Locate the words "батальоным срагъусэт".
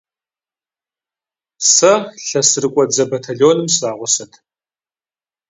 3.11-4.31